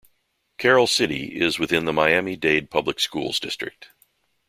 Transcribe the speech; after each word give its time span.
Carol 0.57 0.87
City 0.87 1.25
is 1.39 1.59
within 1.59 1.85
the 1.85 1.93
Miami-Dade 1.93 2.71
Public 2.71 2.99
Schools 2.99 3.39
district. 3.39 3.89